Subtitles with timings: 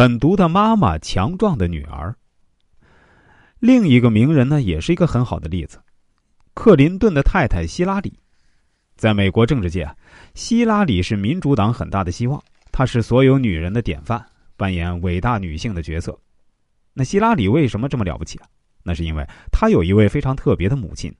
[0.00, 2.16] 狠毒的妈妈，强壮的女儿。
[3.58, 5.78] 另一个名人呢，也是一个很好的例子，
[6.54, 8.18] 克林顿的太太希拉里。
[8.96, 9.86] 在美国政治界，
[10.32, 12.42] 希拉里是民主党很大的希望，
[12.72, 14.24] 她是所有女人的典范，
[14.56, 16.18] 扮演伟大女性的角色。
[16.94, 18.46] 那希拉里为什么这么了不起啊？
[18.82, 21.14] 那是因为她有一位非常特别的母亲，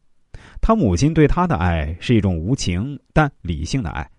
[0.62, 4.10] 她母亲对她的爱是一种无情但理性的爱。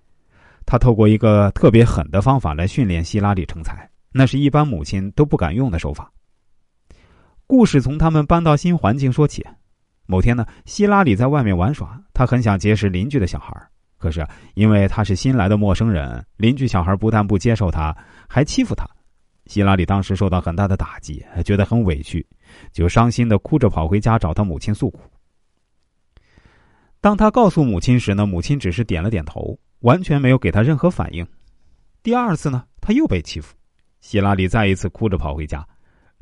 [0.68, 6.12] 她透过一个特别狠的方法来训练希拉里成才，那是一般母亲都不敢用的手法。
[7.48, 9.46] 故事从他们搬到新环境说起。
[10.06, 13.56] 某天呢，希拉里在外面玩耍，他很想结识邻居的小孩，
[13.98, 17.96] 可是因为他是新来的陌生人，邻居小孩不但不接受他，
[18.28, 18.86] 还欺负他。
[19.46, 22.26] 希拉里当时受到很大的打击，觉得很委屈，
[22.74, 25.00] 就伤心的哭着跑回家找他母亲诉苦。
[27.00, 31.26] 当他告诉母亲时呢，母亲只是点了点头，完全没有给他任何反应。
[32.04, 33.56] 第二次呢，他又被欺负，
[34.02, 35.66] 希拉里再一次哭着跑回家。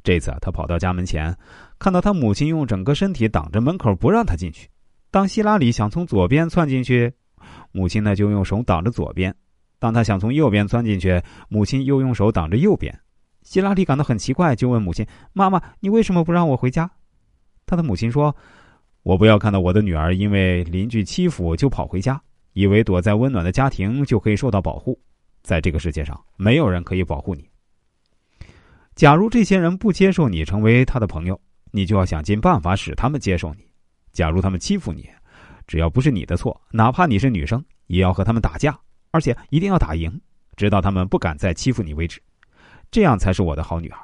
[0.03, 1.35] 这次他跑到家门前，
[1.77, 4.69] 看到他母亲用整个身体挡着门口，不让他进去。
[5.11, 7.11] 当希拉里想从左边窜进去，
[7.71, 9.31] 母亲呢就用手挡着左边；
[9.79, 12.97] 当他想从右边钻进去，母亲又用手挡着右边。
[13.41, 16.89] 希拉里感到很奇怪，就问母亲：“妈妈，你为什么不让我回家？”
[17.65, 18.35] 他的母亲说
[19.03, 22.21] ：“我不要看到我的女儿因为邻居欺负就跑回家，
[22.53, 24.99] 以为躲在温暖的家庭就可以受到保护。
[25.41, 27.48] 在这个世界上，没有人可以保护你。”
[28.99, 31.39] 假如这些人不接受你成为他的朋友，
[31.71, 33.65] 你就要想尽办法使他们接受你。
[34.11, 35.09] 假如他们欺负你，
[35.67, 38.77] 只要不是你的错，哪怕你是女生，也要和他们打架，
[39.11, 40.19] 而且一定要打赢，
[40.57, 42.21] 直到他们不敢再欺负你为止。
[42.91, 43.97] 这样才是我的好女儿。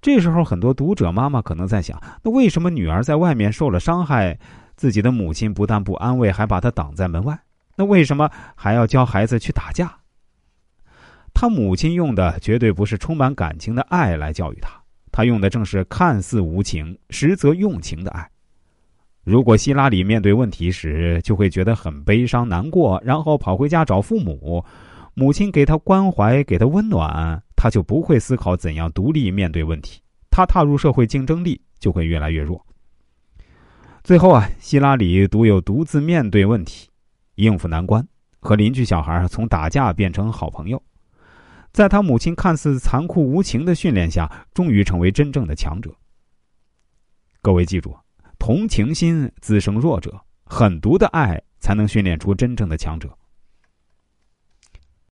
[0.00, 4.38] 这时候，很多读者妈妈可能在想：那为什么女儿在外面受了伤害，
[4.76, 7.38] 自己的母亲不但不安慰，还把她挡在门外？
[7.76, 9.94] 那为什么还要教孩子去打架？
[11.38, 14.70] 他母亲用的绝对不是充满感情的爱来教育他，
[15.12, 18.26] 他用的正是看似无情，实则用情的爱。
[19.22, 24.64] 如果希拉里面对问题时就会觉得很悲伤难过，然后跑回家找父母，
[25.12, 30.00] 母亲给他关怀，给他温暖，他就不会思考怎样独立面对问题，
[30.30, 32.64] 他踏入社会竞争力就会越来越弱。
[34.02, 36.88] 最后啊，希拉里独有独自面对问题，
[37.34, 38.02] 应付难关，
[38.40, 40.82] 和邻居小孩从打架变成好朋友。
[41.76, 45.94] 在他母亲看似残酷无情的训练下，终于成为真正的强者。
[47.42, 47.94] 各位记住，
[48.38, 53.14] 同情心滋生弱者，狠毒的爱才能训练出真正的强者。